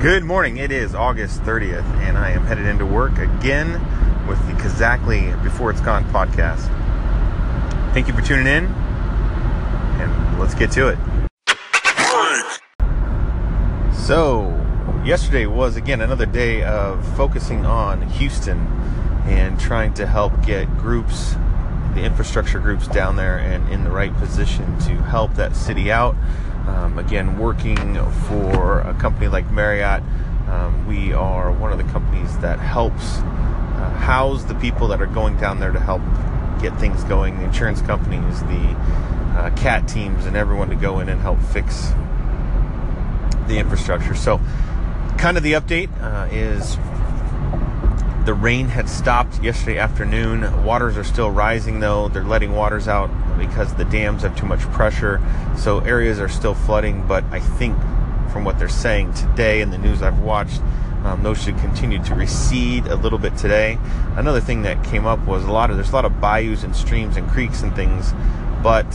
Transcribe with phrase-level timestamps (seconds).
[0.00, 0.56] Good morning.
[0.56, 3.72] It is August 30th, and I am headed into work again
[4.26, 6.68] with the Kazakli Before It's Gone podcast.
[7.92, 10.98] Thank you for tuning in, and let's get to it.
[13.94, 14.48] So,
[15.04, 18.56] yesterday was again another day of focusing on Houston
[19.26, 21.34] and trying to help get groups,
[21.92, 26.16] the infrastructure groups down there, and in the right position to help that city out
[26.76, 27.94] um, again, working
[28.28, 30.02] for a company like Marriott,
[30.48, 35.06] um, we are one of the companies that helps uh, house the people that are
[35.06, 36.02] going down there to help
[36.60, 37.38] get things going.
[37.38, 38.76] The insurance companies, the
[39.36, 41.90] uh, CAT teams, and everyone to go in and help fix
[43.46, 44.14] the infrastructure.
[44.14, 44.40] So,
[45.18, 46.76] kind of the update uh, is
[48.30, 50.62] the rain had stopped yesterday afternoon.
[50.64, 52.08] Waters are still rising though.
[52.08, 55.20] They're letting waters out because the dams have too much pressure.
[55.56, 57.76] So areas are still flooding, but I think
[58.30, 60.60] from what they're saying today and the news I've watched,
[61.02, 63.80] um, those should continue to recede a little bit today.
[64.14, 66.76] Another thing that came up was a lot of there's a lot of bayous and
[66.76, 68.12] streams and creeks and things,
[68.62, 68.86] but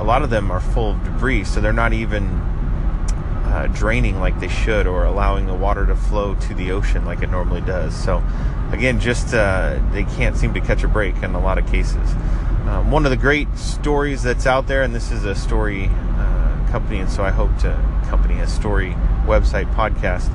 [0.00, 2.26] a lot of them are full of debris, so they're not even
[3.54, 7.22] uh, draining like they should or allowing the water to flow to the ocean like
[7.22, 7.94] it normally does.
[7.94, 8.20] So
[8.72, 12.14] again, just uh, they can't seem to catch a break in a lot of cases.
[12.66, 16.66] Um, one of the great stories that's out there, and this is a story uh,
[16.70, 20.32] company, and so I hope to company a story website podcast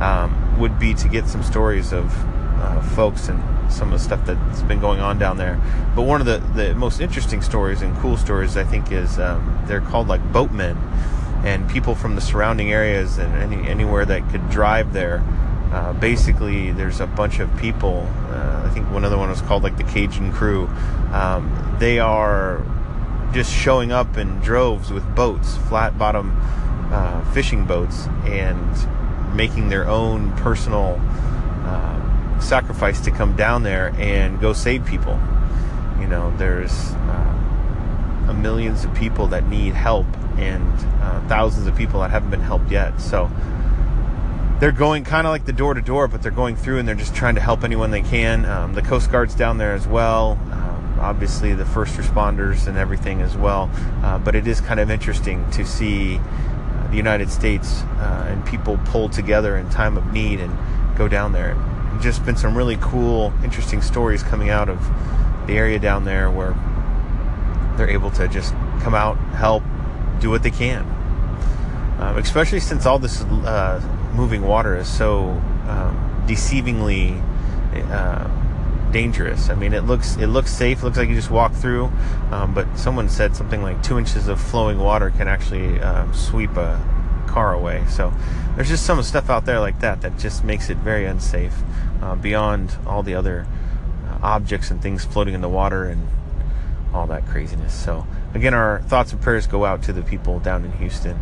[0.00, 2.14] um, would be to get some stories of
[2.60, 5.60] uh, folks and some of the stuff that's been going on down there.
[5.96, 9.64] But one of the, the most interesting stories and cool stories, I think, is um,
[9.66, 10.76] they're called like boatmen,
[11.44, 15.22] and people from the surrounding areas and any, anywhere that could drive there
[15.72, 18.06] uh, basically, there's a bunch of people.
[18.28, 20.66] Uh, I think one other one was called like the Cajun Crew.
[21.12, 22.62] Um, they are
[23.32, 26.36] just showing up in droves with boats, flat bottom
[26.92, 31.00] uh, fishing boats, and making their own personal
[31.64, 35.18] uh, sacrifice to come down there and go save people.
[35.98, 40.06] You know, there's uh, millions of people that need help
[40.42, 40.72] and
[41.02, 43.00] uh, thousands of people that haven't been helped yet.
[43.00, 43.30] So
[44.62, 46.94] they're going kind of like the door to door, but they're going through and they're
[46.94, 48.44] just trying to help anyone they can.
[48.44, 50.38] Um, the Coast Guard's down there as well.
[50.52, 53.68] Um, obviously, the first responders and everything as well.
[54.04, 58.46] Uh, but it is kind of interesting to see uh, the United States uh, and
[58.46, 60.56] people pull together in time of need and
[60.96, 61.56] go down there.
[62.00, 64.78] Just been some really cool, interesting stories coming out of
[65.48, 66.54] the area down there where
[67.76, 69.64] they're able to just come out, help,
[70.22, 70.82] do what they can.
[71.98, 73.80] Um, especially since all this uh,
[74.14, 75.30] moving water is so
[75.68, 77.20] um, deceivingly
[77.90, 79.50] uh, dangerous.
[79.50, 80.78] I mean, it looks it looks safe.
[80.78, 81.90] It looks like you just walk through,
[82.30, 86.56] um, but someone said something like two inches of flowing water can actually uh, sweep
[86.56, 86.80] a
[87.26, 87.84] car away.
[87.88, 88.12] So
[88.56, 91.54] there's just some stuff out there like that that just makes it very unsafe.
[92.02, 93.46] Uh, beyond all the other
[94.08, 96.08] uh, objects and things floating in the water and
[96.92, 97.74] all that craziness.
[97.74, 101.18] So again, our thoughts and prayers go out to the people down in Houston.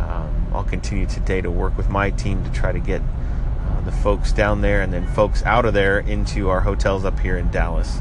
[0.00, 3.92] Um, I'll continue today to work with my team to try to get uh, the
[3.92, 7.50] folks down there and then folks out of there into our hotels up here in
[7.50, 7.98] Dallas.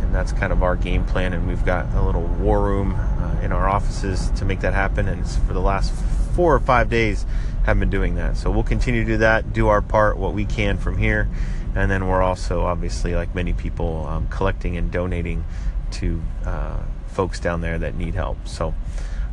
[0.00, 1.32] And that's kind of our game plan.
[1.32, 5.08] And we've got a little war room uh, in our offices to make that happen.
[5.08, 5.92] And for the last
[6.34, 7.26] four or five days,
[7.64, 8.36] have been doing that.
[8.36, 11.28] So we'll continue to do that, do our part, what we can from here.
[11.74, 15.44] And then we're also, obviously, like many people, um, collecting and donating
[15.92, 18.48] to uh, folks down there that need help.
[18.48, 18.74] So,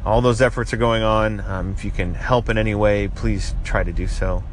[0.05, 1.41] all those efforts are going on.
[1.41, 4.43] Um, if you can help in any way, please try to do so.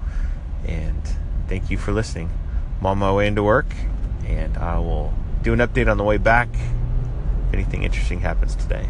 [0.67, 1.03] And
[1.49, 2.31] thank you for listening.
[2.81, 3.73] I'm on my way into work,
[4.27, 8.89] and I will do an update on the way back if anything interesting happens today.